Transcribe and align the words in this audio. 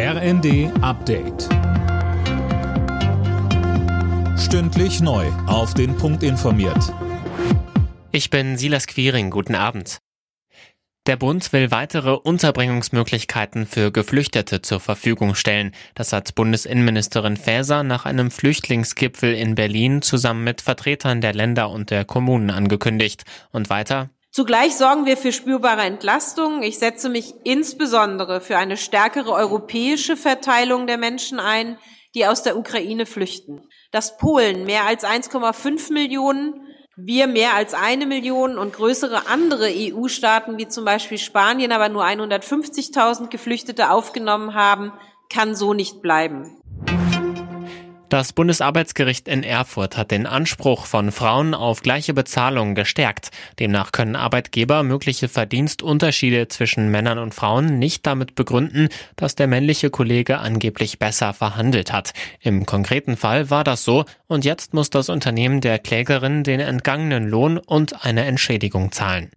RND 0.00 0.70
Update. 0.80 1.48
Stündlich 4.38 5.00
neu. 5.00 5.26
Auf 5.48 5.74
den 5.74 5.96
Punkt 5.96 6.22
informiert. 6.22 6.94
Ich 8.12 8.30
bin 8.30 8.56
Silas 8.56 8.86
Quiring. 8.86 9.30
Guten 9.30 9.56
Abend. 9.56 9.98
Der 11.08 11.16
Bund 11.16 11.52
will 11.52 11.72
weitere 11.72 12.12
Unterbringungsmöglichkeiten 12.12 13.66
für 13.66 13.90
Geflüchtete 13.90 14.62
zur 14.62 14.78
Verfügung 14.78 15.34
stellen. 15.34 15.72
Das 15.96 16.12
hat 16.12 16.36
Bundesinnenministerin 16.36 17.36
Faeser 17.36 17.82
nach 17.82 18.06
einem 18.06 18.30
Flüchtlingsgipfel 18.30 19.34
in 19.34 19.56
Berlin 19.56 20.00
zusammen 20.00 20.44
mit 20.44 20.60
Vertretern 20.60 21.20
der 21.20 21.34
Länder 21.34 21.70
und 21.70 21.90
der 21.90 22.04
Kommunen 22.04 22.50
angekündigt. 22.50 23.24
Und 23.50 23.68
weiter, 23.68 24.10
Zugleich 24.38 24.76
sorgen 24.76 25.04
wir 25.04 25.16
für 25.16 25.32
spürbare 25.32 25.82
Entlastung. 25.82 26.62
Ich 26.62 26.78
setze 26.78 27.08
mich 27.08 27.34
insbesondere 27.42 28.40
für 28.40 28.56
eine 28.56 28.76
stärkere 28.76 29.32
europäische 29.32 30.16
Verteilung 30.16 30.86
der 30.86 30.96
Menschen 30.96 31.40
ein, 31.40 31.76
die 32.14 32.24
aus 32.24 32.44
der 32.44 32.56
Ukraine 32.56 33.04
flüchten. 33.04 33.62
Dass 33.90 34.16
Polen 34.16 34.64
mehr 34.64 34.86
als 34.86 35.02
1,5 35.02 35.92
Millionen, 35.92 36.54
wir 36.94 37.26
mehr 37.26 37.54
als 37.54 37.74
eine 37.74 38.06
Million 38.06 38.58
und 38.58 38.74
größere 38.74 39.26
andere 39.26 39.70
EU-Staaten 39.74 40.56
wie 40.56 40.68
zum 40.68 40.84
Beispiel 40.84 41.18
Spanien 41.18 41.72
aber 41.72 41.88
nur 41.88 42.04
150.000 42.04 43.30
Geflüchtete 43.30 43.90
aufgenommen 43.90 44.54
haben, 44.54 44.92
kann 45.28 45.56
so 45.56 45.74
nicht 45.74 46.00
bleiben. 46.00 46.62
Das 48.08 48.32
Bundesarbeitsgericht 48.32 49.28
in 49.28 49.42
Erfurt 49.42 49.98
hat 49.98 50.10
den 50.10 50.26
Anspruch 50.26 50.86
von 50.86 51.12
Frauen 51.12 51.52
auf 51.52 51.82
gleiche 51.82 52.14
Bezahlung 52.14 52.74
gestärkt. 52.74 53.30
Demnach 53.58 53.92
können 53.92 54.16
Arbeitgeber 54.16 54.82
mögliche 54.82 55.28
Verdienstunterschiede 55.28 56.48
zwischen 56.48 56.90
Männern 56.90 57.18
und 57.18 57.34
Frauen 57.34 57.78
nicht 57.78 58.06
damit 58.06 58.34
begründen, 58.34 58.88
dass 59.16 59.34
der 59.34 59.46
männliche 59.46 59.90
Kollege 59.90 60.38
angeblich 60.38 60.98
besser 60.98 61.34
verhandelt 61.34 61.92
hat. 61.92 62.14
Im 62.40 62.64
konkreten 62.64 63.18
Fall 63.18 63.50
war 63.50 63.62
das 63.62 63.84
so 63.84 64.06
und 64.26 64.46
jetzt 64.46 64.72
muss 64.72 64.88
das 64.88 65.10
Unternehmen 65.10 65.60
der 65.60 65.78
Klägerin 65.78 66.44
den 66.44 66.60
entgangenen 66.60 67.28
Lohn 67.28 67.58
und 67.58 68.06
eine 68.06 68.24
Entschädigung 68.24 68.90
zahlen. 68.90 69.30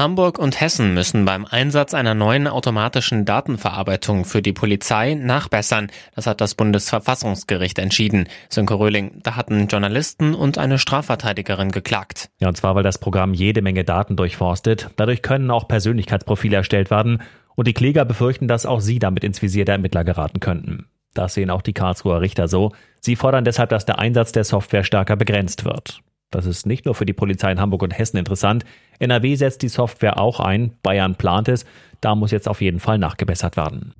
Hamburg 0.00 0.38
und 0.38 0.60
Hessen 0.60 0.94
müssen 0.94 1.26
beim 1.26 1.44
Einsatz 1.44 1.92
einer 1.92 2.14
neuen 2.14 2.46
automatischen 2.46 3.26
Datenverarbeitung 3.26 4.24
für 4.24 4.40
die 4.40 4.54
Polizei 4.54 5.14
nachbessern. 5.14 5.90
Das 6.14 6.26
hat 6.26 6.40
das 6.40 6.54
Bundesverfassungsgericht 6.54 7.78
entschieden. 7.78 8.26
Sönke 8.48 8.78
Röhling, 8.78 9.20
da 9.22 9.36
hatten 9.36 9.66
Journalisten 9.66 10.34
und 10.34 10.56
eine 10.56 10.78
Strafverteidigerin 10.78 11.70
geklagt. 11.70 12.30
Ja, 12.38 12.48
und 12.48 12.56
zwar, 12.56 12.74
weil 12.74 12.82
das 12.82 12.98
Programm 12.98 13.34
jede 13.34 13.60
Menge 13.60 13.84
Daten 13.84 14.16
durchforstet. 14.16 14.88
Dadurch 14.96 15.20
können 15.20 15.50
auch 15.50 15.68
Persönlichkeitsprofile 15.68 16.56
erstellt 16.56 16.90
werden. 16.90 17.22
Und 17.54 17.68
die 17.68 17.74
Kläger 17.74 18.06
befürchten, 18.06 18.48
dass 18.48 18.64
auch 18.64 18.80
sie 18.80 18.98
damit 18.98 19.22
ins 19.22 19.42
Visier 19.42 19.66
der 19.66 19.74
Ermittler 19.74 20.04
geraten 20.04 20.40
könnten. 20.40 20.86
Das 21.12 21.34
sehen 21.34 21.50
auch 21.50 21.62
die 21.62 21.74
Karlsruher 21.74 22.22
Richter 22.22 22.48
so. 22.48 22.72
Sie 23.00 23.16
fordern 23.16 23.44
deshalb, 23.44 23.70
dass 23.70 23.84
der 23.84 23.98
Einsatz 23.98 24.32
der 24.32 24.44
Software 24.44 24.84
stärker 24.84 25.16
begrenzt 25.16 25.64
wird. 25.64 26.00
Das 26.30 26.46
ist 26.46 26.66
nicht 26.66 26.84
nur 26.84 26.94
für 26.94 27.06
die 27.06 27.12
Polizei 27.12 27.50
in 27.50 27.60
Hamburg 27.60 27.82
und 27.82 27.96
Hessen 27.96 28.16
interessant. 28.16 28.64
NRW 28.98 29.34
setzt 29.34 29.62
die 29.62 29.68
Software 29.68 30.20
auch 30.20 30.40
ein, 30.40 30.72
Bayern 30.82 31.16
plant 31.16 31.48
es. 31.48 31.64
Da 32.00 32.14
muss 32.14 32.30
jetzt 32.30 32.48
auf 32.48 32.60
jeden 32.60 32.80
Fall 32.80 32.98
nachgebessert 32.98 33.56
werden. 33.56 33.94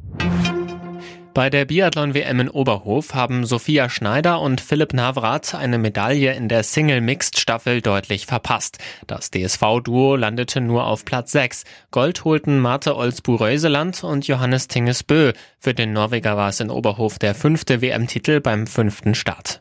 Bei 1.32 1.48
der 1.48 1.64
Biathlon-WM 1.64 2.40
in 2.40 2.48
Oberhof 2.48 3.14
haben 3.14 3.46
Sophia 3.46 3.88
Schneider 3.88 4.40
und 4.40 4.60
Philipp 4.60 4.92
Navrat 4.92 5.54
eine 5.54 5.78
Medaille 5.78 6.34
in 6.34 6.48
der 6.48 6.64
Single-Mixed-Staffel 6.64 7.82
deutlich 7.82 8.26
verpasst. 8.26 8.78
Das 9.06 9.30
DSV-Duo 9.30 10.16
landete 10.16 10.60
nur 10.60 10.86
auf 10.86 11.04
Platz 11.04 11.30
6. 11.32 11.64
Gold 11.92 12.24
holten 12.24 12.58
Marte 12.58 12.96
Olsbu-Reuseland 12.96 14.02
und 14.02 14.26
Johannes 14.26 14.66
Tingesbö. 14.66 15.32
Für 15.60 15.72
den 15.72 15.92
Norweger 15.92 16.36
war 16.36 16.48
es 16.48 16.58
in 16.58 16.68
Oberhof 16.68 17.18
der 17.20 17.36
fünfte 17.36 17.80
WM-Titel 17.80 18.40
beim 18.40 18.66
fünften 18.66 19.14
Start. 19.14 19.60